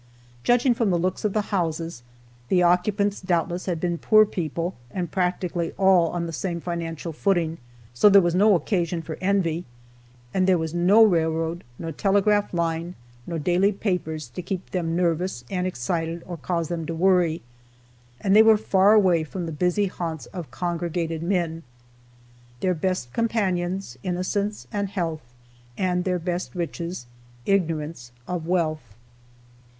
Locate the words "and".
4.89-5.11, 10.33-10.47, 15.51-15.67, 18.19-18.35, 24.73-24.89, 25.77-26.05